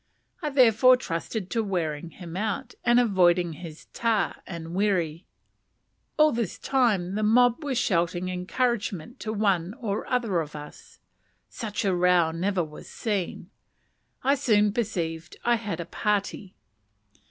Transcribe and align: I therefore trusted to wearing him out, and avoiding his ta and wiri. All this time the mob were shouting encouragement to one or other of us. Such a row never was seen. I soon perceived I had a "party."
I 0.41 0.49
therefore 0.49 0.97
trusted 0.97 1.51
to 1.51 1.63
wearing 1.63 2.09
him 2.09 2.35
out, 2.35 2.73
and 2.83 2.99
avoiding 2.99 3.53
his 3.53 3.85
ta 3.93 4.41
and 4.47 4.69
wiri. 4.69 5.25
All 6.17 6.31
this 6.31 6.57
time 6.57 7.13
the 7.13 7.21
mob 7.21 7.63
were 7.63 7.75
shouting 7.75 8.27
encouragement 8.27 9.19
to 9.19 9.31
one 9.31 9.75
or 9.75 10.07
other 10.07 10.39
of 10.39 10.55
us. 10.55 10.97
Such 11.49 11.85
a 11.85 11.93
row 11.93 12.31
never 12.31 12.63
was 12.63 12.89
seen. 12.89 13.51
I 14.23 14.33
soon 14.33 14.73
perceived 14.73 15.37
I 15.45 15.57
had 15.57 15.79
a 15.79 15.85
"party." 15.85 16.55